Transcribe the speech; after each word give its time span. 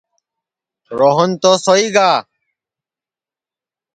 روہن 0.99 1.29
تو 1.41 1.51
سوئی 1.65 1.87
گا 1.95 2.09